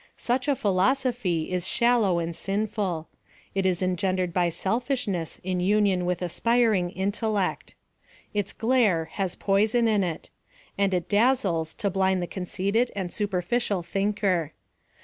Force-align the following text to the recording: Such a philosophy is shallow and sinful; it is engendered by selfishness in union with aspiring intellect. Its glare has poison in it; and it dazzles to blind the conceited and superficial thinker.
Such 0.17 0.47
a 0.47 0.55
philosophy 0.55 1.51
is 1.51 1.67
shallow 1.67 2.17
and 2.17 2.35
sinful; 2.35 3.07
it 3.53 3.67
is 3.67 3.83
engendered 3.83 4.33
by 4.33 4.49
selfishness 4.49 5.39
in 5.43 5.59
union 5.59 6.07
with 6.07 6.23
aspiring 6.23 6.89
intellect. 6.89 7.75
Its 8.33 8.51
glare 8.51 9.09
has 9.11 9.35
poison 9.35 9.87
in 9.87 10.03
it; 10.03 10.31
and 10.75 10.91
it 10.91 11.07
dazzles 11.07 11.75
to 11.75 11.91
blind 11.91 12.19
the 12.19 12.25
conceited 12.25 12.91
and 12.95 13.13
superficial 13.13 13.83
thinker. 13.83 14.53